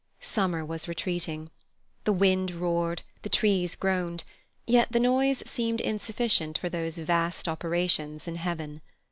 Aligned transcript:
Summer 0.23 0.65
was 0.65 0.87
retreating. 0.87 1.51
The 2.05 2.11
wind 2.11 2.53
roared, 2.55 3.03
the 3.21 3.29
trees 3.29 3.75
groaned, 3.75 4.23
yet 4.65 4.91
the 4.91 4.99
noise 4.99 5.43
seemed 5.45 5.79
insufficient 5.79 6.57
for 6.57 6.69
those 6.69 6.97
vast 6.97 7.47
operations 7.47 8.27
in 8.27 8.37
heaven. 8.37 8.81